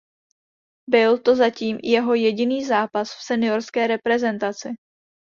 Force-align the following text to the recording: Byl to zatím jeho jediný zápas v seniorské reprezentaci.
Byl 0.89 1.17
to 1.17 1.35
zatím 1.35 1.77
jeho 1.83 2.13
jediný 2.13 2.65
zápas 2.65 3.09
v 3.09 3.23
seniorské 3.23 3.87
reprezentaci. 3.87 4.69